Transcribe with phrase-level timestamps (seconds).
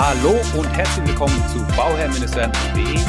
[0.00, 3.00] Hallo und herzlich willkommen zu bauherr-werden.de,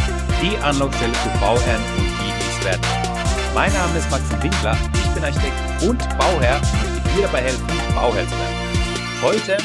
[0.41, 2.31] die Anlaufstelle für Bauherren und die,
[2.65, 3.53] die.
[3.53, 7.67] Mein Name ist Maxim Winkler, ich bin Architekt und Bauherr und möchte dir dabei helfen,
[7.93, 9.21] Bauherr zu werden.
[9.21, 9.57] Heute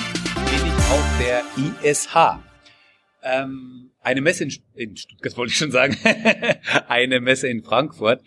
[0.50, 1.42] bin ich auf der
[1.82, 2.14] ISH.
[3.22, 5.96] Ähm, eine Messe in, in Stuttgart wollte ich schon sagen,
[6.88, 8.22] eine Messe in Frankfurt,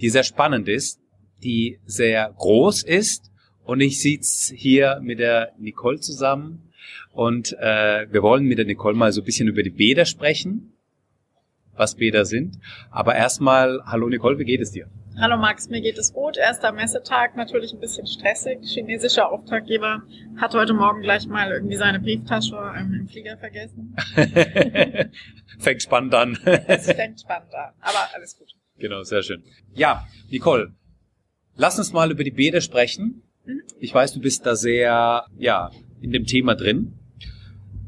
[0.00, 0.98] die sehr spannend ist,
[1.44, 3.30] die sehr groß ist
[3.62, 6.71] und ich sitze hier mit der Nicole zusammen
[7.12, 10.72] und äh, wir wollen mit der Nicole mal so ein bisschen über die Bäder sprechen,
[11.74, 12.58] was Bäder sind.
[12.90, 14.88] Aber erstmal, hallo Nicole, wie geht es dir?
[15.20, 16.38] Hallo Max, mir geht es gut.
[16.38, 18.60] Erster Messetag, natürlich ein bisschen stressig.
[18.62, 20.02] Chinesischer Auftraggeber
[20.38, 23.94] hat heute Morgen gleich mal irgendwie seine Brieftasche im Flieger vergessen.
[25.58, 26.38] fängt spannend an.
[26.66, 28.48] es fängt spannend an, aber alles gut.
[28.78, 29.44] Genau, sehr schön.
[29.74, 30.72] Ja, Nicole,
[31.56, 33.22] lass uns mal über die Bäder sprechen.
[33.44, 33.62] Mhm.
[33.80, 36.98] Ich weiß, du bist da sehr, ja, in dem Thema drin.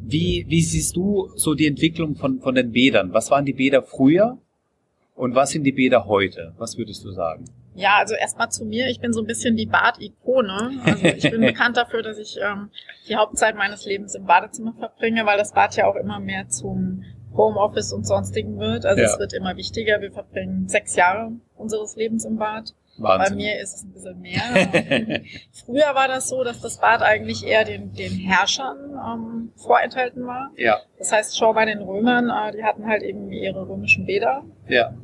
[0.07, 3.13] Wie, wie siehst du so die Entwicklung von, von den Bädern?
[3.13, 4.39] Was waren die Bäder früher
[5.15, 6.53] und was sind die Bäder heute?
[6.59, 7.45] Was würdest du sagen?
[7.75, 8.89] Ja, also erstmal zu mir.
[8.89, 10.81] Ich bin so ein bisschen die Bad-Ikone.
[10.85, 12.71] Also ich bin bekannt dafür, dass ich ähm,
[13.09, 17.03] die Hauptzeit meines Lebens im Badezimmer verbringe, weil das Bad ja auch immer mehr zum
[17.35, 18.87] Homeoffice und sonstigen wird.
[18.87, 19.09] Also ja.
[19.09, 20.01] es wird immer wichtiger.
[20.01, 22.75] Wir verbringen sechs Jahre unseres Lebens im Bad.
[22.99, 23.37] Wahnsinn.
[23.37, 24.41] Bei mir ist es ein bisschen mehr.
[25.65, 30.51] Früher war das so, dass das Bad eigentlich eher den, den Herrschern ähm, vorenthalten war.
[30.57, 30.79] Ja.
[30.99, 34.45] Das heißt, schau bei den Römern, äh, die hatten halt eben ihre römischen Bäder.
[34.69, 34.95] Ja.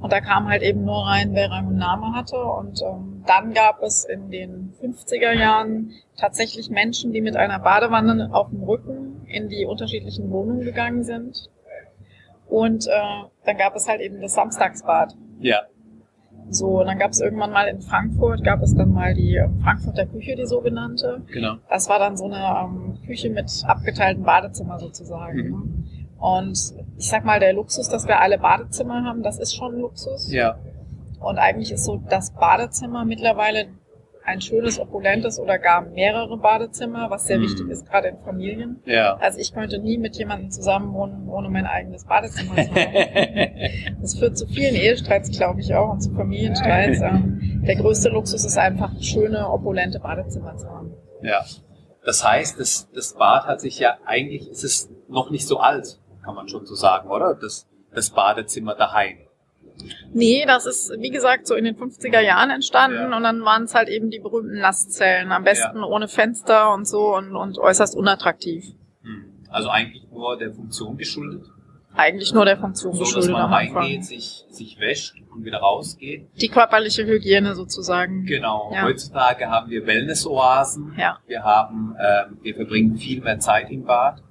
[0.00, 2.36] Und da kam halt eben nur rein, wer Rang und Name hatte.
[2.36, 8.30] Und ähm, dann gab es in den 50er Jahren tatsächlich Menschen, die mit einer Badewanne
[8.32, 11.48] auf dem Rücken in die unterschiedlichen Wohnungen gegangen sind.
[12.48, 12.90] Und äh,
[13.44, 15.14] dann gab es halt eben das Samstagsbad.
[15.40, 15.62] Ja.
[16.50, 19.60] So, und dann gab es irgendwann mal in Frankfurt, gab es dann mal die ähm,
[19.60, 21.22] Frankfurter Küche, die sogenannte.
[21.32, 21.56] Genau.
[21.68, 25.38] Das war dann so eine ähm, Küche mit abgeteiltem Badezimmer sozusagen.
[25.38, 25.50] Mhm.
[25.50, 25.62] Ne?
[26.18, 26.58] Und
[26.96, 30.32] ich sag mal, der Luxus, dass wir alle Badezimmer haben, das ist schon Luxus.
[30.32, 30.56] Ja.
[31.20, 33.66] Und eigentlich ist so das Badezimmer mittlerweile
[34.24, 37.42] ein schönes, opulentes oder gar mehrere Badezimmer, was sehr mhm.
[37.42, 38.82] wichtig ist, gerade in Familien.
[38.86, 39.16] Ja.
[39.16, 43.96] Also ich könnte nie mit jemandem zusammen wohnen, ohne mein eigenes Badezimmer zu haben.
[44.00, 47.00] das führt zu vielen Ehestreits, glaube ich, auch und zu Familienstreits.
[47.04, 50.94] Ähm, der größte Luxus ist einfach, schöne, opulente Badezimmer zu haben.
[51.22, 51.44] Ja.
[52.04, 56.00] Das heißt, das, das Bad hat sich ja eigentlich, ist es noch nicht so alt,
[56.22, 57.34] kann man schon so sagen, oder?
[57.34, 59.18] Das, das Badezimmer daheim.
[60.12, 63.16] Nee, das ist, wie gesagt, so in den 50er Jahren entstanden ja.
[63.16, 65.84] und dann waren es halt eben die berühmten Nasszellen, am besten ja.
[65.84, 68.64] ohne Fenster und so und, und äußerst unattraktiv.
[69.02, 69.24] Hm.
[69.50, 71.46] Also eigentlich nur der Funktion geschuldet?
[71.96, 73.30] Eigentlich nur der Funktion so, geschuldet.
[73.30, 76.28] So, dass man reingeht, sich, sich wäscht und wieder rausgeht.
[76.40, 78.24] Die körperliche Hygiene sozusagen.
[78.26, 78.72] Genau.
[78.74, 78.82] Ja.
[78.82, 80.94] Heutzutage haben wir Wellness-Oasen.
[80.98, 81.18] Ja.
[81.26, 84.22] Wir haben, äh, wir verbringen viel mehr Zeit im Bad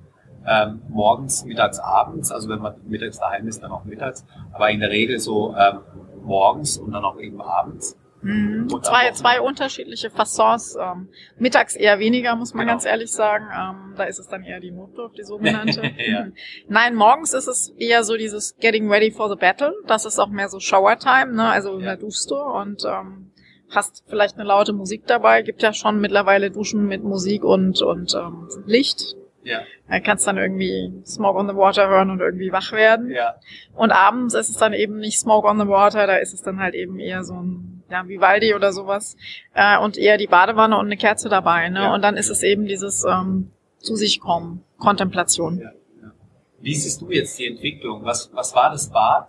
[0.47, 2.31] ähm, morgens, mittags, abends.
[2.31, 4.25] Also wenn man mittags daheim ist, dann auch mittags.
[4.51, 5.79] Aber in der Regel so ähm,
[6.23, 7.97] morgens und dann auch eben abends.
[8.23, 8.69] Mhm.
[8.81, 10.77] Zwei, zwei unterschiedliche Fassons.
[10.79, 12.73] Ähm, mittags eher weniger, muss man genau.
[12.73, 13.45] ganz ehrlich sagen.
[13.53, 15.81] Ähm, da ist es dann eher die Notdurft, die sogenannte.
[15.97, 16.27] ja.
[16.69, 19.73] Nein, morgens ist es eher so dieses Getting ready for the battle.
[19.87, 21.49] Das ist auch mehr so Shower Time, ne?
[21.49, 21.85] Also ja.
[21.85, 23.31] da duschst du und ähm,
[23.69, 25.41] hast vielleicht eine laute Musik dabei.
[25.41, 29.17] Gibt ja schon mittlerweile Duschen mit Musik und, und ähm, Licht.
[29.43, 29.61] Ja.
[29.89, 33.09] Da kannst dann irgendwie Smoke on the Water hören und irgendwie wach werden.
[33.09, 33.35] Ja.
[33.75, 36.59] Und abends ist es dann eben nicht Smoke on the Water, da ist es dann
[36.59, 39.17] halt eben eher so ein, ja, Vivaldi oder sowas.
[39.53, 41.81] Äh, und eher die Badewanne und eine Kerze dabei, ne?
[41.81, 41.93] Ja.
[41.93, 45.59] Und dann ist es eben dieses ähm, zu sich kommen, Kontemplation.
[45.59, 45.71] Ja.
[46.01, 46.11] Ja.
[46.59, 48.05] Wie siehst du jetzt die Entwicklung?
[48.05, 49.27] Was, was war das Bad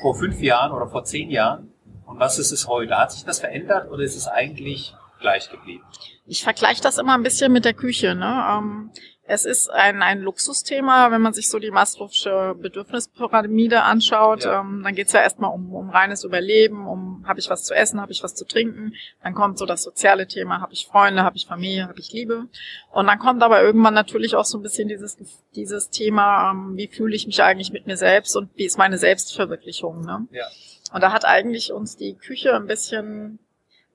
[0.00, 1.72] vor fünf Jahren oder vor zehn Jahren?
[2.06, 2.96] Und was ist es heute?
[2.96, 5.84] Hat sich das verändert oder ist es eigentlich gleich geblieben?
[6.26, 8.14] Ich vergleiche das immer ein bisschen mit der Küche.
[8.14, 8.44] Ne?
[8.50, 8.90] Ähm,
[9.32, 14.44] es ist ein, ein Luxusthema, wenn man sich so die Maslow'sche Bedürfnispyramide anschaut.
[14.44, 14.60] Ja.
[14.60, 17.98] Ähm, dann geht's ja erstmal um, um reines Überleben, um habe ich was zu essen,
[17.98, 18.92] habe ich was zu trinken.
[19.22, 22.46] Dann kommt so das soziale Thema, habe ich Freunde, habe ich Familie, habe ich Liebe.
[22.90, 25.16] Und dann kommt aber irgendwann natürlich auch so ein bisschen dieses,
[25.54, 28.98] dieses Thema, ähm, wie fühle ich mich eigentlich mit mir selbst und wie ist meine
[28.98, 30.04] Selbstverwirklichung.
[30.04, 30.26] Ne?
[30.30, 30.44] Ja.
[30.92, 33.38] Und da hat eigentlich uns die Küche ein bisschen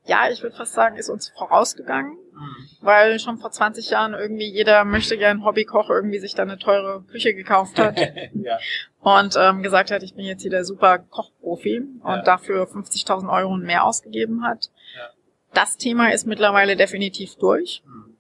[0.07, 2.67] ja, ich würde fast sagen, ist uns vorausgegangen, mhm.
[2.81, 7.03] weil schon vor 20 Jahren irgendwie jeder möchte gern Hobbykoch irgendwie sich da eine teure
[7.03, 7.99] Küche gekauft hat
[8.33, 8.57] ja.
[9.01, 12.21] und ähm, gesagt hat, ich bin jetzt hier der super Kochprofi und ja.
[12.21, 14.69] dafür 50.000 Euro und mehr ausgegeben hat.
[14.95, 15.09] Ja.
[15.53, 17.83] Das Thema ist mittlerweile definitiv durch.
[17.85, 18.17] Mhm.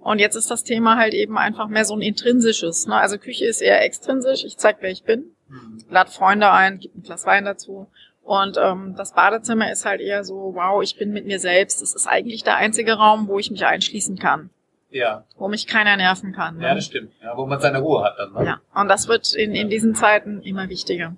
[0.00, 2.86] Und jetzt ist das Thema halt eben einfach mehr so ein intrinsisches.
[2.86, 2.94] Ne?
[2.94, 4.44] Also Küche ist eher extrinsisch.
[4.44, 5.84] Ich zeig, wer ich bin, mhm.
[5.90, 7.88] lad Freunde ein, gib ein Glas Wein dazu
[8.28, 11.80] und ähm, das Badezimmer ist halt eher so, wow, ich bin mit mir selbst.
[11.80, 14.50] Es ist eigentlich der einzige Raum, wo ich mich einschließen kann.
[14.90, 15.24] Ja.
[15.36, 16.58] wo mich keiner nerven kann.
[16.58, 16.64] Ne?
[16.64, 17.12] Ja, das stimmt.
[17.22, 18.32] Ja, wo man seine Ruhe hat dann.
[18.32, 18.44] Ne?
[18.44, 21.14] Ja, und das wird in, in diesen Zeiten immer wichtiger.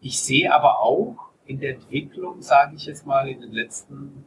[0.00, 4.24] Ich sehe aber auch in der Entwicklung, sage ich jetzt mal, in den letzten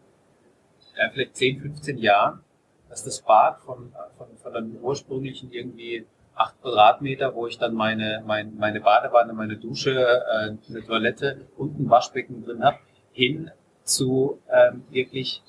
[0.97, 2.41] ja, vielleicht 10, 15 Jahren,
[2.89, 6.05] dass das Bad von, von, von einem ursprünglichen irgendwie
[6.35, 11.79] acht Quadratmeter, wo ich dann meine, mein, meine Badewanne, meine Dusche, äh, eine Toilette und
[11.79, 12.77] ein Waschbecken drin habe,
[13.11, 13.51] hin
[13.83, 15.41] zu ähm, wirklich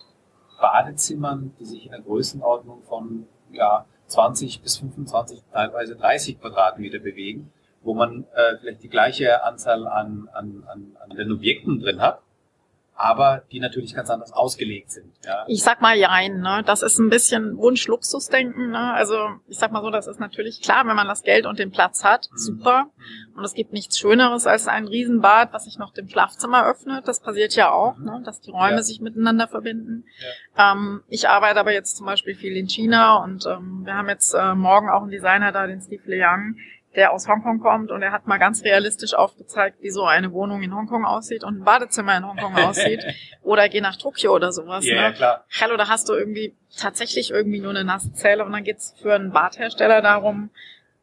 [0.61, 7.53] Badezimmern, die sich in der Größenordnung von ja, 20 bis 25, teilweise 30 Quadratmeter bewegen,
[7.83, 12.21] wo man äh, vielleicht die gleiche Anzahl an, an, an, an den Objekten drin hat,
[12.97, 15.13] aber die natürlich ganz anders ausgelegt sind.
[15.25, 15.45] Ja.
[15.49, 16.63] Ich sag mal jein, ne?
[16.67, 18.93] Das ist ein bisschen Wunsch-Luxus-Denken, ne?
[18.95, 19.17] Also
[19.49, 22.05] ich sag mal so, das ist natürlich klar, wenn man das Geld und den Platz
[22.05, 22.37] hat, Mhm.
[22.39, 22.87] super.
[23.37, 27.07] Und es gibt nichts Schöneres als ein Riesenbad, was sich noch dem Schlafzimmer öffnet.
[27.07, 28.05] Das passiert ja auch, Mhm.
[28.05, 28.23] ne?
[28.25, 28.83] dass die Räume Ja.
[28.83, 30.05] sich miteinander verbinden.
[30.57, 34.33] Ähm, ich arbeite aber jetzt zum Beispiel viel in China und ähm, wir haben jetzt
[34.35, 36.57] äh, morgen auch einen Designer da, den Steve Liang,
[36.97, 40.63] der aus Hongkong kommt und er hat mal ganz realistisch aufgezeigt, wie so eine Wohnung
[40.63, 43.05] in Hongkong aussieht und ein Badezimmer in Hongkong aussieht.
[43.43, 44.87] Oder geh nach Tokio oder sowas.
[44.87, 45.15] Ja, ne?
[45.15, 45.45] klar.
[45.61, 49.31] Hallo, da hast du irgendwie tatsächlich irgendwie nur eine Nasszelle und dann geht's für einen
[49.31, 50.51] Badhersteller darum,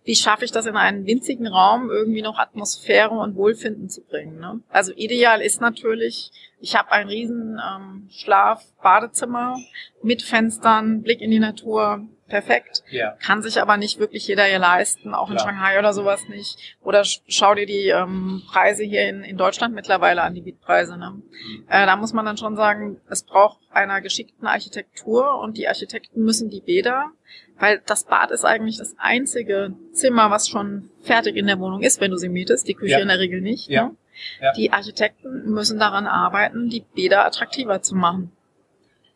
[0.03, 4.39] wie schaffe ich das in einen winzigen Raum irgendwie noch Atmosphäre und Wohlfinden zu bringen.
[4.39, 4.59] Ne?
[4.69, 9.57] Also ideal ist natürlich, ich habe ein riesen ähm, Schlaf-Badezimmer
[10.01, 12.83] mit Fenstern, Blick in die Natur, perfekt.
[12.89, 13.11] Ja.
[13.21, 15.49] Kann sich aber nicht wirklich jeder hier leisten, auch in Klar.
[15.49, 16.75] Shanghai oder sowas nicht.
[16.81, 20.97] Oder sch- schau dir die ähm, Preise hier in, in Deutschland mittlerweile an, die Mietpreise.
[20.97, 21.11] Ne?
[21.11, 21.65] Mhm.
[21.67, 26.23] Äh, da muss man dann schon sagen, es braucht einer geschickten Architektur und die Architekten
[26.23, 27.11] müssen die Bäder,
[27.59, 32.01] weil das Bad ist eigentlich das einzige Zimmer, was schon fertig in der Wohnung ist,
[32.01, 32.99] wenn du sie mietest, die Küche Ja.
[32.99, 33.67] in der Regel nicht.
[33.69, 33.85] Ja.
[33.89, 33.95] Ne?
[34.41, 34.51] Ja.
[34.53, 38.31] Die Architekten müssen daran arbeiten, die Bäder attraktiver zu machen.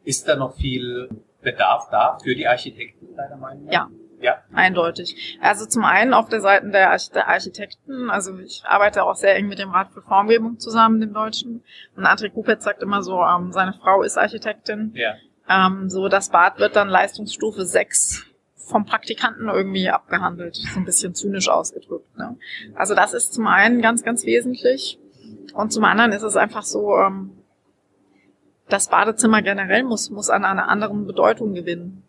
[0.04, 1.10] Ist da noch viel
[1.52, 3.74] Bedarf da für die Architekten, deiner Meinung nach?
[3.74, 3.90] Ja.
[4.20, 4.42] Ja.
[4.52, 5.38] Eindeutig.
[5.42, 9.36] Also zum einen auf der Seite der, Arch der Architekten, also ich arbeite auch sehr
[9.36, 11.64] eng mit dem Rat für Formgebung zusammen, dem Deutschen.
[11.96, 14.92] Und André Kupetz sagt immer so, ähm, seine Frau ist Architektin.
[14.96, 15.14] Ja.
[15.48, 20.56] Ähm, so, das Bad wird dann Leistungsstufe 6 vom Praktikanten irgendwie abgehandelt.
[20.56, 22.18] So ein bisschen zynisch ausgedrückt.
[22.18, 22.38] Ne?
[22.74, 25.00] Also das ist zum einen ganz, ganz wesentlich.
[25.54, 27.37] Und zum anderen ist es einfach so, ähm,
[28.70, 32.04] das Badezimmer generell muss, muss an einer anderen Bedeutung gewinnen.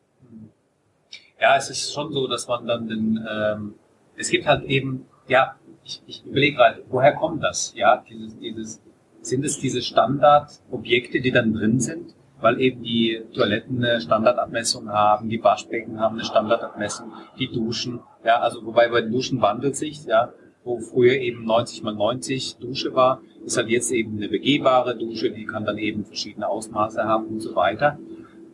[1.41, 3.75] Ja, es ist schon so, dass man dann den, ähm,
[4.17, 7.73] es gibt halt eben, ja, ich, ich überlege gerade, woher kommt das?
[7.77, 8.83] Ja, dieses, dieses,
[9.23, 12.15] sind es diese Standardobjekte, die dann drin sind?
[12.41, 18.41] Weil eben die Toiletten eine Standardabmessung haben, die Waschbecken haben eine Standardabmessung, die Duschen, ja,
[18.41, 20.33] also wobei bei den Duschen wandelt sich, ja,
[20.69, 25.31] wo früher eben 90 mal 90 Dusche war, ist halt jetzt eben eine begehbare Dusche,
[25.31, 27.99] die kann dann eben verschiedene Ausmaße haben und so weiter,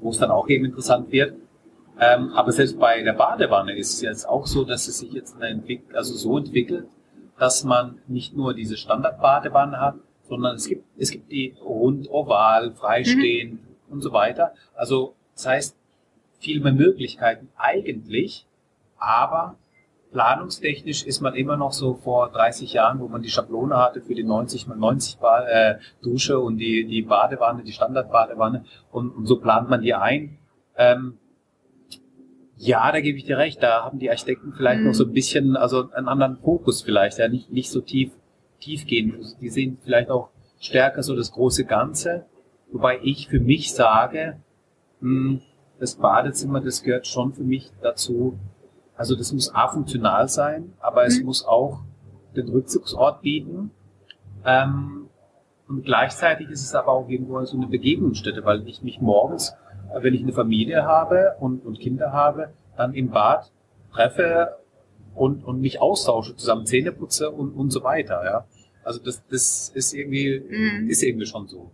[0.00, 1.34] wo es dann auch eben interessant wird.
[1.99, 5.37] Ähm, aber selbst bei der Badewanne ist es jetzt auch so, dass es sich jetzt
[5.37, 6.87] eine entwick also so entwickelt,
[7.37, 9.96] dass man nicht nur diese Standardbadewanne hat,
[10.28, 13.58] sondern es gibt, es gibt die rund, oval, freistehend
[13.90, 14.55] und so weiter.
[14.76, 15.76] Also das heißt,
[16.38, 18.46] viel mehr Möglichkeiten eigentlich,
[18.99, 19.56] aber
[20.14, 24.14] planungstechnisch ist man immer noch so vor 30 Jahren, wo man die Schablone hatte für
[24.14, 29.26] die 90 mal 90 ba äh, Dusche und die, die Badewanne, die Standardbadewanne und, und
[29.26, 30.38] so plant man die ein.
[30.76, 31.19] Ähm,
[32.56, 33.61] ja, da gebe ich dir recht.
[33.61, 34.86] Da haben die Architekten vielleicht Mhm.
[34.86, 38.12] noch so ein bisschen, also einen anderen Fokus vielleicht, ja, nicht, nicht so tief,
[38.60, 39.17] tiefgehend.
[39.41, 42.24] Die sehen vielleicht auch stärker so das große Ganze.
[42.70, 44.36] Wobei ich für mich sage,
[45.00, 45.41] mh,
[45.81, 48.38] das Badezimmer, das gehört schon für mich dazu.
[48.96, 51.27] Also das muss A funktional sein, aber es Mhm.
[51.27, 51.81] muss auch
[52.36, 53.70] den Rückzugsort bieten.
[54.44, 55.08] Ähm,
[55.69, 59.55] und gleichzeitig ist es aber auch irgendwo so eine Begegnungsstätte, weil ich mich morgens,
[59.94, 63.51] äh, wenn ich eine Familie habe und, und Kinder habe, dann im Bad
[63.93, 64.56] treffe
[65.15, 68.44] und, und mich austausche, zusammen Zähne putze und, und so weiter, ja.
[68.82, 70.89] Also das, das ist irgendwie, Mhm.
[70.91, 71.70] ist irgendwie schon so.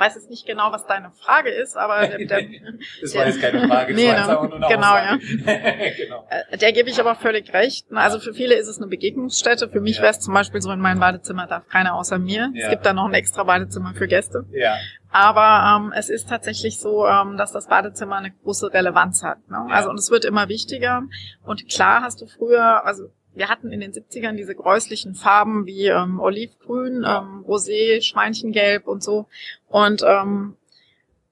[0.00, 2.40] Ich weiß jetzt nicht genau, was deine Frage ist, aber der, der,
[3.02, 4.34] Das war jetzt keine Frage, das Nee, war jetzt ne?
[4.34, 5.20] nur eine Genau, Aussage.
[5.98, 6.26] genau.
[6.50, 7.86] äh, der gebe ich aber völlig recht.
[7.92, 9.68] Also für viele ist es eine Begegnungsstätte.
[9.68, 10.02] Für mich Ja.
[10.04, 12.50] wäre es zum Beispiel so, in meinem Badezimmer darf keiner außer mir.
[12.54, 12.64] Ja.
[12.64, 14.46] Es gibt da noch ein extra Badezimmer für Gäste.
[14.52, 14.76] Ja,
[15.10, 19.46] Aber ähm, es ist tatsächlich so, ähm, dass das Badezimmer eine große Relevanz hat.
[19.50, 19.66] Ne?
[19.68, 19.74] Ja.
[19.74, 21.02] Also und es wird immer wichtiger.
[21.44, 25.86] Und klar hast du früher, also wir hatten in den 70ern diese gräuslichen Farben wie
[25.86, 29.26] ähm, Olivgrün, ähm, Rosé, Schweinchengelb und so.
[29.68, 30.56] Und ähm,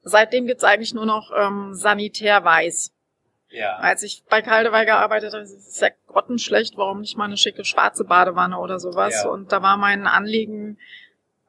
[0.03, 2.93] seitdem gibt's eigentlich nur noch ähm, sanitärweiß.
[3.51, 3.77] ja.
[3.77, 7.65] Als ich bei Kaldewey gearbeitet habe, ist es ja grottenschlecht, warum nicht mal eine schicke
[7.65, 9.23] schwarze Badewanne oder sowas.
[9.25, 9.31] Ja.
[9.31, 10.79] Und da war mein Anliegen,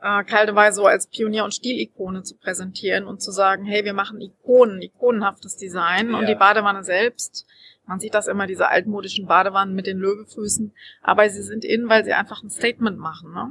[0.01, 4.19] äh, Kaldewey so als Pionier und Stilikone zu präsentieren und zu sagen, hey, wir machen
[4.21, 6.17] Ikonen, ikonenhaftes Design Ja.
[6.17, 7.45] und die Badewanne selbst.
[7.89, 12.05] Man sieht das immer, diese altmodischen Badewannen mit den Löwefüßen, aber sie sind in, weil
[12.05, 13.33] sie einfach ein Statement machen.
[13.33, 13.49] Ne?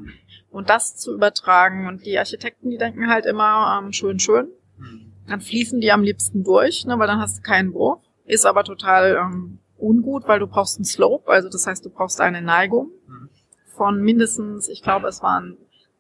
[0.48, 1.88] Und das zu übertragen.
[1.88, 4.46] Und die Architekten, die denken halt immer ähm, schön, schön.
[4.78, 5.12] Mhm.
[5.26, 7.98] Dann fließen die am liebsten durch, ne, weil dann hast du keinen Bruch.
[8.26, 12.20] Ist aber total ähm, ungut, weil du brauchst einen Slope, also das heißt, du brauchst
[12.20, 13.28] eine Neigung Mhm.
[13.74, 15.56] von mindestens, ich glaube, es waren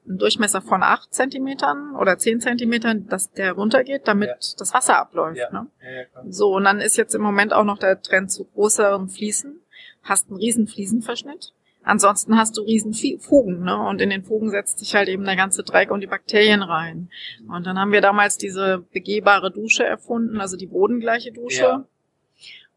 [0.08, 4.34] ein Durchmesser von acht Zentimetern oder zehn Zentimetern, dass der runtergeht, damit Ja.
[4.58, 5.38] das Wasser abläuft.
[5.38, 5.50] Ja.
[5.52, 5.66] Ne?
[5.82, 6.22] Ja.
[6.28, 9.60] So, und dann ist jetzt im Moment auch noch der Trend zu größeren Fliesen.
[10.02, 11.52] Hast einen riesen Fliesenverschnitt.
[11.84, 13.76] Ansonsten hast du riesen Fugen, ne?
[13.78, 17.08] Und in den Fugen setzt sich halt eben der ganze Dreck und die Bakterien rein.
[17.48, 21.86] Und dann haben wir damals diese begehbare Dusche erfunden, also die bodengleiche Dusche.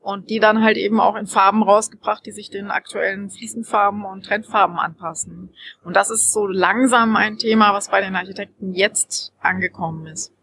[0.02, 4.26] Und die dann halt eben auch in Farben rausgebracht, die sich den aktuellen Fliesenfarben und
[4.26, 5.54] Trendfarben anpassen.
[5.84, 10.34] Und das ist so langsam ein Thema, was bei den Architekten jetzt angekommen ist.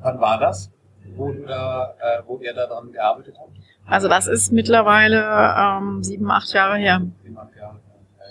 [0.00, 0.72] Wann war das,
[1.14, 3.52] wo, du da, äh, wo ihr da dran gearbeitet habt?
[3.86, 5.22] Also das ist mittlerweile
[5.56, 7.02] ähm, sieben, acht Jahre her.
[7.22, 7.78] Sieben, acht Jahre.
[8.18, 8.26] Ja,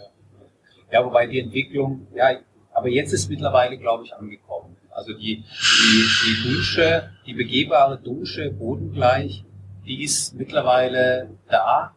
[0.91, 0.99] ja.
[0.99, 2.39] ja, wobei die Entwicklung, ja,
[2.73, 4.74] aber jetzt ist mittlerweile, glaube ich, angekommen.
[4.95, 9.43] Also die, die, die Dusche, die begehbare Dusche, bodengleich,
[9.85, 11.93] die ist mittlerweile da.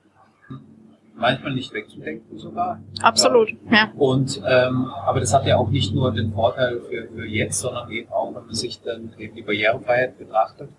[1.15, 2.81] Manchmal nicht wegzudenken sogar.
[3.03, 3.91] Absolut, ja.
[3.97, 7.91] Und ähm, aber das hat ja auch nicht nur den Vorteil für, für jetzt, sondern
[7.91, 10.71] eben auch, wenn man sich dann eben die Barrierefreiheit betrachtet,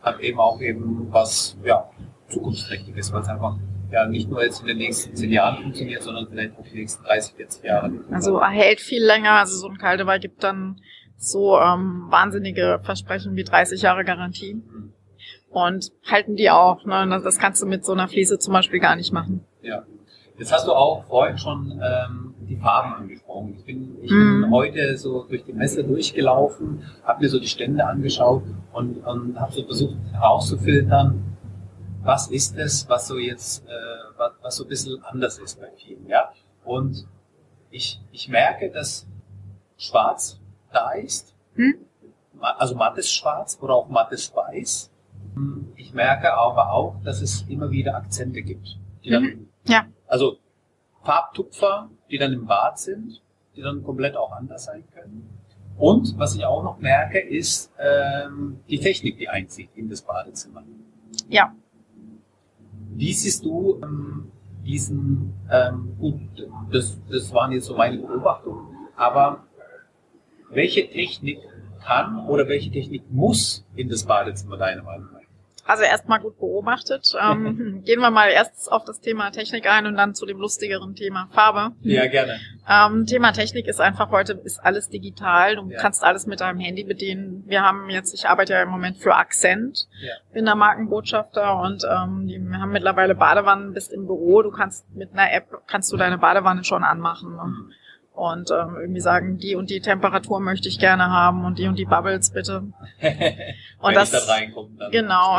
[0.00, 1.90] hat eben auch eben was ja
[2.28, 3.56] zukunftsträchtiges, weil es einfach
[3.90, 7.04] ja nicht nur jetzt in den nächsten zehn Jahren funktioniert, sondern vielleicht auch die nächsten
[7.04, 7.90] 30, 40 Jahre.
[8.10, 9.32] Also er hält viel länger.
[9.32, 10.80] Also so ein Kaldewey gibt dann
[11.18, 14.54] so ähm, wahnsinnige Versprechen wie 30 Jahre Garantie.
[14.54, 14.92] Mhm.
[15.50, 16.84] Und halten die auch.
[16.84, 17.20] Ne?
[17.24, 19.44] Das kannst du mit so einer Fliese zum Beispiel gar nicht machen.
[19.62, 19.82] Ja.
[20.38, 23.56] Jetzt hast du auch vorhin schon ähm, die Farben angesprochen.
[23.58, 24.42] Ich bin, ich Mhm.
[24.42, 29.40] bin heute so durch die Messe durchgelaufen, habe mir so die Stände angeschaut und, und
[29.40, 31.24] habe so versucht herauszufiltern,
[32.04, 33.70] was ist es, was so jetzt, äh,
[34.16, 36.30] was, was so ein bisschen anders ist bei vielen, ja.
[36.64, 37.06] Und
[37.70, 39.08] ich, ich merke, dass
[39.76, 40.38] Schwarz
[40.72, 41.74] da ist, Hm?
[42.40, 44.90] also mattes Schwarz oder auch mattes Weiß.
[45.76, 49.48] Ich merke aber auch, dass es immer wieder Akzente gibt, die dann, Mhm.
[49.66, 49.86] Ja.
[50.06, 50.38] also
[51.02, 53.22] Farbtupfer, die dann im Bad sind,
[53.54, 55.28] die dann komplett auch anders sein können.
[55.76, 60.62] Und was ich auch noch merke, ist ähm, die Technik, die einzieht in das Badezimmer.
[61.28, 61.54] Ja.
[62.94, 64.32] Wie siehst du ähm,
[64.64, 66.20] diesen, ähm, gut,
[66.72, 69.44] das, das waren jetzt so meine Beobachtungen, aber
[70.50, 71.38] welche Technik
[71.84, 75.18] kann oder welche Technik muss in das Badezimmer deiner Meinung nach?
[75.64, 77.12] Also erstmal gut beobachtet.
[77.22, 80.94] Ähm, gehen wir mal erst auf das Thema Technik ein und dann zu dem lustigeren
[80.94, 81.74] Thema Farbe.
[81.82, 82.40] Ja, gerne.
[82.66, 85.56] Ähm, Thema Technik ist einfach heute ist alles digital.
[85.56, 85.76] Du Ja.
[85.78, 87.44] kannst alles mit deinem Handy bedienen.
[87.46, 90.14] Wir haben jetzt, ich arbeite ja im Moment für Accent, Ja.
[90.32, 94.86] bin da Markenbotschafter und ähm, die, wir haben mittlerweile Badewannen, bist im Büro, du kannst
[94.94, 97.54] mit einer App kannst du deine Badewanne schon anmachen ne?
[98.18, 101.76] Und ähm, irgendwie sagen, die und die Temperatur möchte ich gerne haben und die und
[101.78, 102.64] die Bubbles bitte.
[103.00, 105.38] Wenn das- da reinkomme, dann genau.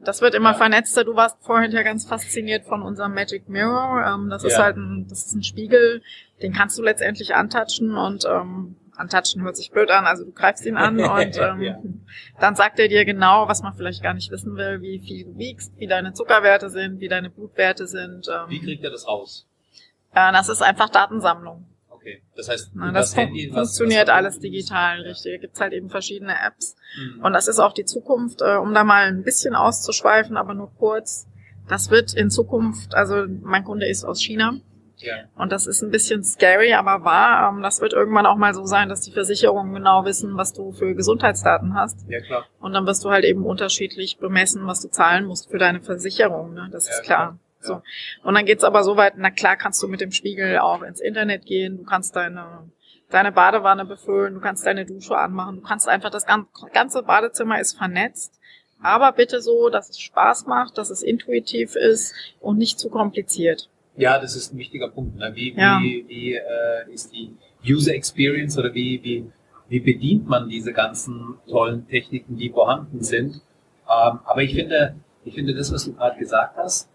[0.00, 0.56] Das wird immer Ja.
[0.56, 1.04] vernetzter.
[1.04, 4.04] Du warst vorhin ja ganz fasziniert von unserem Magic Mirror.
[4.06, 4.64] Ähm, das ist Ja.
[4.64, 6.02] halt ein, das ist ein Spiegel,
[6.42, 10.66] den kannst du letztendlich antatschen und ähm, antatschen hört sich blöd an, also du greifst
[10.66, 11.78] ihn an und ähm, Ja.
[12.40, 15.38] dann sagt er dir genau, was man vielleicht gar nicht wissen will, wie viel du
[15.38, 18.26] wiegst, wie deine Zuckerwerte sind, wie deine Blutwerte sind.
[18.28, 19.46] Ähm, Wie kriegt er das raus?
[20.12, 21.66] äh, das ist einfach Datensammlung.
[22.00, 25.32] Okay, das heißt, Na, das das fun Handy, was- funktioniert was- alles digital, richtig.
[25.34, 26.74] Da gibt's halt eben verschiedene Apps.
[26.98, 27.24] Mhm.
[27.24, 30.70] Und das ist auch die Zukunft, äh, um da mal ein bisschen auszuschweifen, aber nur
[30.78, 31.26] kurz.
[31.68, 34.54] Das wird in Zukunft, also mein Kunde ist aus China
[34.96, 35.14] ja.
[35.36, 37.52] und das ist ein bisschen scary, aber wahr.
[37.52, 40.72] Ähm, das wird irgendwann auch mal so sein, dass die Versicherungen genau wissen, was du
[40.72, 42.06] für Gesundheitsdaten hast.
[42.08, 42.46] ja, klar.
[42.60, 46.54] Und dann wirst du halt eben unterschiedlich bemessen, was du zahlen musst für deine Versicherung.
[46.54, 46.68] Ne?
[46.72, 47.18] Das Ja, ist klar.
[47.18, 47.38] klar.
[47.60, 47.82] So.
[48.24, 51.00] Und dann geht's aber so weit, na klar kannst du mit dem Spiegel auch ins
[51.00, 52.70] Internet gehen, du kannst deine,
[53.10, 57.60] deine Badewanne befüllen, du kannst deine Dusche anmachen, du kannst einfach, das gan- ganze Badezimmer
[57.60, 58.34] ist vernetzt.
[58.82, 63.68] Aber bitte so, dass es Spaß macht, dass es intuitiv ist und nicht zu kompliziert.
[63.96, 65.16] Ja, das ist ein wichtiger Punkt.
[65.16, 65.32] Ne?
[65.34, 65.80] Wie, Ja.
[65.82, 69.30] wie, wie äh, ist die User Experience oder wie, wie,
[69.68, 73.42] wie bedient man diese ganzen tollen Techniken, die vorhanden sind?
[73.86, 74.94] Ähm, aber ich finde,
[75.26, 76.88] ich finde das, was du gerade gesagt hast,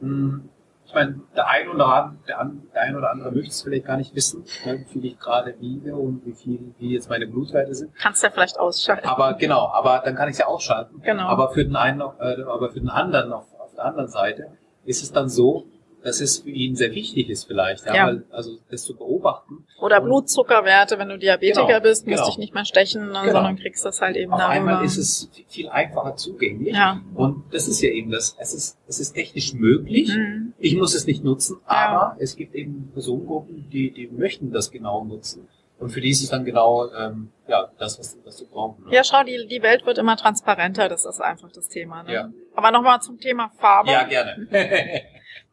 [0.00, 3.86] ich meine, der ein oder andere, der, an, der ein oder andere möchte es vielleicht
[3.86, 7.26] gar nicht wissen, ne, wie viel ich gerade wiege und wie viel, wie jetzt meine
[7.26, 7.94] Blutwerte sind.
[7.96, 9.06] Kannst ja vielleicht ausschalten.
[9.06, 11.02] Aber genau, aber dann kann ich es ja ausschalten.
[11.02, 11.24] Genau.
[11.24, 14.52] Aber für den einen, äh, aber für den anderen auf, auf der anderen Seite
[14.84, 15.66] ist es dann so,
[16.06, 18.06] dass es für ihn sehr wichtig ist vielleicht, ja, Ja.
[18.06, 19.66] Weil, also das zu beobachten.
[19.80, 22.26] Oder Und- Blutzuckerwerte, wenn du Diabetiker Genau, bist, musst genau.
[22.28, 23.24] dich nicht mehr stechen, Genau.
[23.24, 26.74] sondern kriegst das halt eben Auf einmal ist es viel- einfacher zugänglich.
[26.74, 27.00] Ja.
[27.14, 30.08] Und das ist ja eben das, es ist, es ist technisch möglich.
[30.16, 30.54] Mhm.
[30.58, 31.74] Ich muss es nicht nutzen, Ja.
[31.76, 35.48] aber es gibt eben Personengruppen, die, die möchten das genau nutzen.
[35.78, 38.80] Und für die ist es dann genau ähm, ja, das, was, was du brauchst.
[38.80, 38.94] Ne?
[38.94, 42.02] Ja, schau, die, die Welt wird immer transparenter, das ist einfach das Thema.
[42.04, 42.12] Ne?
[42.14, 42.30] Ja.
[42.54, 43.90] Aber nochmal zum Thema Farbe.
[43.90, 44.46] ja gerne.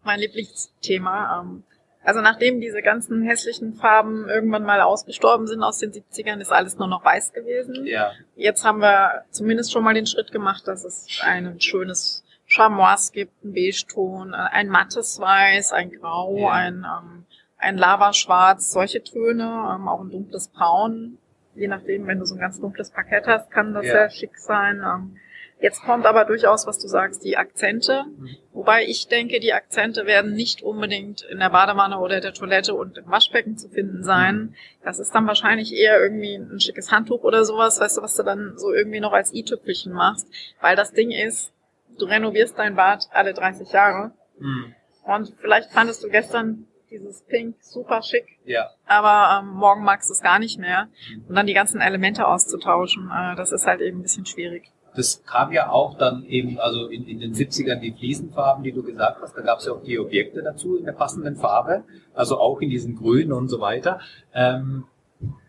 [0.05, 1.41] mein Lieblingsthema.
[1.41, 1.63] Ähm,
[2.03, 6.77] also nachdem diese ganzen hässlichen Farben irgendwann mal ausgestorben sind aus den 70ern, ist alles
[6.77, 7.85] nur noch weiß gewesen.
[7.85, 13.09] ja, Jetzt haben wir zumindest schon mal den Schritt gemacht, dass es ein schönes Chamois
[13.13, 16.49] gibt, ein Beige-Ton, ein mattes Weiß, ein Grau, Ja.
[16.51, 17.25] ein, ähm,
[17.57, 19.43] ein Lavaschwarz, solche Töne,
[19.73, 21.17] ähm, auch ein dunkles Braun.
[21.55, 23.91] Je nachdem, wenn du so ein ganz dunkles Parkett hast, kann das Ja.
[23.93, 24.83] sehr schick sein.
[24.85, 25.15] Ähm,
[25.61, 28.03] jetzt kommt aber durchaus, was du sagst, die Akzente.
[28.17, 28.35] Mhm.
[28.63, 32.97] Wobei ich denke, die Akzente werden nicht unbedingt in der Badewanne oder der Toilette und
[32.97, 34.55] im Waschbecken zu finden sein.
[34.85, 38.23] Das ist dann wahrscheinlich eher irgendwie ein schickes Handtuch oder sowas, weißt du, was du
[38.23, 40.29] dann so irgendwie noch als i-Tüpfelchen machst.
[40.61, 41.51] Weil das Ding ist,
[41.99, 44.13] du renovierst dein Bad alle 30 Jahre.
[44.39, 44.73] Hm.
[45.03, 48.69] Und vielleicht fandest du gestern dieses Pink super schick, ja.
[48.85, 50.87] aber ähm, morgen magst du es gar nicht mehr.
[51.27, 54.71] Und dann die ganzen Elemente auszutauschen, äh, das ist halt eben ein bisschen schwierig.
[54.95, 58.83] Das kam ja auch dann eben, also in, in den 70ern die Fliesenfarben, die du
[58.83, 61.83] gesagt hast, da gab es ja auch die Objekte dazu in der passenden Farbe,
[62.13, 63.99] also auch in diesen Grün und so weiter.
[64.33, 64.85] Ähm,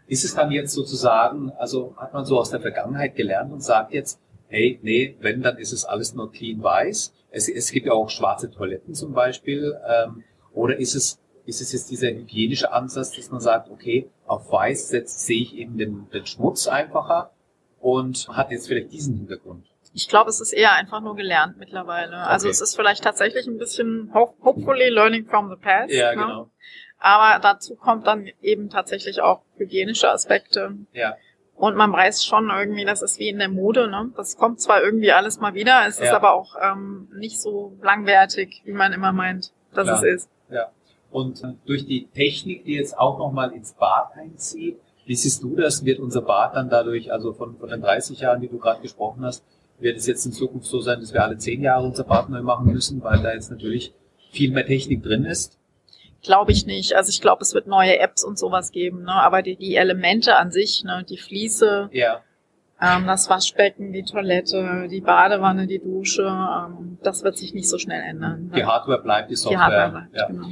[0.07, 3.93] ist es dann jetzt sozusagen, also hat man so aus der Vergangenheit gelernt und sagt
[3.93, 7.13] jetzt, hey, nee, wenn, dann ist es alles nur clean weiß.
[7.31, 9.75] Es, es gibt ja auch schwarze Toiletten zum Beispiel.
[9.87, 10.23] Ähm,
[10.53, 14.89] oder ist es, ist es jetzt dieser hygienische Ansatz, dass man sagt, okay, auf weiß
[14.89, 17.34] setzt, sehe ich eben den, den Schmutz einfacher
[17.85, 19.67] und hat jetzt vielleicht diesen Hintergrund.
[19.93, 22.17] Ich glaube, es ist eher einfach nur gelernt mittlerweile.
[22.17, 22.53] Also Okay.
[22.53, 25.93] es ist vielleicht tatsächlich ein bisschen ho hopefully learning from the past.
[25.93, 26.23] Ja, ne?
[26.23, 26.51] genau.
[26.99, 30.75] Aber dazu kommt dann eben tatsächlich auch hygienische Aspekte.
[30.95, 31.17] Ja,
[31.55, 34.11] Und man weiß schon irgendwie, das ist wie in der Mode, ne?
[34.17, 36.17] Das kommt zwar irgendwie alles mal wieder, es ist Ja.
[36.17, 40.03] aber auch ähm, nicht so langwertig, wie man immer meint, dass Klar.
[40.03, 40.31] es ist.
[40.49, 40.71] ja.
[41.11, 45.57] Und äh, durch die Technik, die jetzt auch nochmal ins Bad einzieht, wie siehst du
[45.57, 45.85] das?
[45.85, 49.25] Wird unser Bad dann dadurch, also von, von den 30 Jahren, die du gerade gesprochen
[49.25, 49.45] hast,
[49.79, 52.43] wird es jetzt in Zukunft so sein, dass wir alle 10 Jahre unser Bad neu
[52.43, 53.93] machen müssen, weil da jetzt natürlich
[54.31, 55.59] viel mehr Technik drin ist?
[56.23, 56.95] Glaube ich nicht.
[56.95, 59.13] Also ich glaube, es wird neue Apps und sowas geben, ne?
[59.13, 62.23] Aber die, die Elemente an sich, ne, die Fliese, Ja,
[62.81, 67.79] ähm, das Waschbecken, die Toilette, die Badewanne, die Dusche, ähm, das wird sich nicht so
[67.79, 68.51] schnell ändern.
[68.55, 68.67] die ne?
[68.67, 69.61] Hardware bleibt, die Software.
[69.61, 70.47] Hardware bleibt, ja, genau.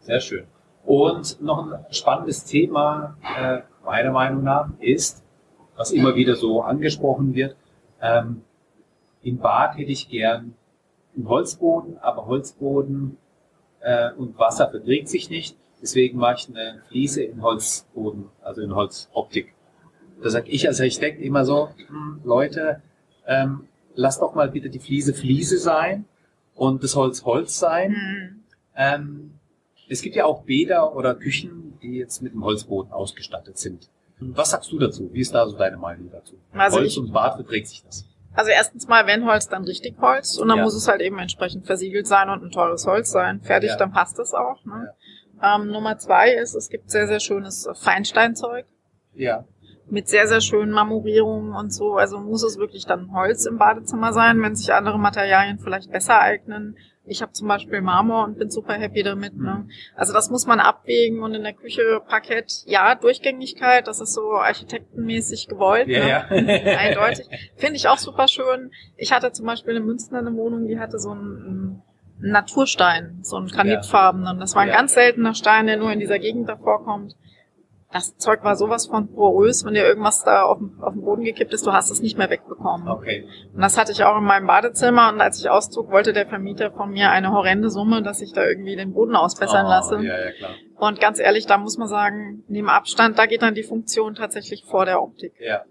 [0.00, 0.46] Sehr schön.
[0.84, 5.24] Und noch ein spannendes Thema, äh, meiner Meinung nach, ist,
[5.76, 7.56] was immer wieder so angesprochen wird,
[8.02, 8.42] ähm,
[9.22, 10.54] im Bad hätte ich gern
[11.16, 13.16] einen Holzboden, aber Holzboden
[13.80, 15.56] äh, und Wasser verträgt sich nicht.
[15.80, 19.54] Deswegen mache ich eine Fliese in Holzboden, also in Holzoptik.
[20.22, 22.82] Da sage ich als Architekt immer so, hm, Leute,
[23.26, 26.04] ähm, lasst doch mal bitte die Fliese Fliese sein
[26.54, 27.94] und das Holz Holz sein.
[27.94, 28.44] Hm.
[28.76, 29.30] Ähm,
[29.88, 33.88] es gibt ja auch Bäder oder Küchen, die jetzt mit einem Holzboden ausgestattet sind.
[34.20, 35.10] Was sagst du dazu?
[35.12, 36.34] Wie ist da so deine Meinung dazu?
[36.52, 38.04] Also Holz ich- und Bad verträgt sich das?
[38.34, 40.38] Also erstens mal, wenn Holz, dann richtig Holz.
[40.38, 40.64] Und dann Ja.
[40.64, 43.40] muss es halt eben entsprechend versiegelt sein und ein teures Holz sein.
[43.42, 43.76] Fertig, Ja.
[43.76, 44.64] dann passt es auch.
[44.64, 44.92] Ne?
[45.42, 48.66] Ähm, Nummer zwei ist, es gibt sehr, sehr schönes äh, Feinsteinzeug
[49.14, 49.44] Ja.
[49.88, 51.94] mit sehr, sehr schönen Marmorierungen und so.
[51.96, 56.20] Also muss es wirklich dann Holz im Badezimmer sein, wenn sich andere Materialien vielleicht besser
[56.20, 56.76] eignen.
[57.08, 59.36] Ich habe zum Beispiel Marmor und bin super happy damit.
[59.36, 59.64] Ne?
[59.64, 59.70] Mhm.
[59.96, 64.32] Also das muss man abwägen und in der Küche Parkett, ja, Durchgängigkeit, das ist so
[64.34, 65.88] architektenmäßig gewollt.
[65.88, 66.72] Ja, ne?
[66.72, 66.78] ja.
[66.78, 67.26] Eindeutig.
[67.56, 68.70] Finde ich auch super schön.
[68.96, 71.82] Ich hatte zum Beispiel in Münster eine Wohnung, die hatte so einen,
[72.22, 74.38] einen Naturstein, so einen granitfarbenen.
[74.38, 74.74] Das war ein Ja.
[74.76, 77.14] ganz seltener Stein, der nur in dieser Gegend davor kommt.
[77.90, 81.24] Das Zeug war sowas von porös, wenn dir irgendwas da auf dem, auf den Boden
[81.24, 82.86] gekippt ist, du hast es nicht mehr wegbekommen.
[82.86, 83.26] Okay.
[83.54, 86.70] Und das hatte ich auch in meinem Badezimmer und als ich auszog, wollte der Vermieter
[86.70, 89.96] von mir eine horrende Summe, dass ich da irgendwie den Boden ausbessern Oh, lasse.
[90.02, 90.50] Ja, ja, klar.
[90.76, 94.64] Und ganz ehrlich, da muss man sagen, neben Abstand, da geht dann die Funktion tatsächlich
[94.66, 95.32] vor der Optik.
[95.40, 95.64] Ja.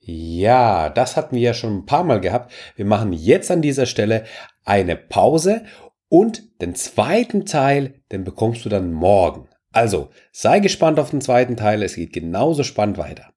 [0.00, 2.52] Ja, das hatten wir ja schon ein paar Mal gehabt.
[2.76, 4.24] Wir machen jetzt an dieser Stelle
[4.64, 5.64] eine Pause
[6.08, 9.48] und den zweiten Teil, den bekommst du dann morgen.
[9.72, 13.32] Also, sei gespannt auf den zweiten Teil, es geht genauso spannend weiter.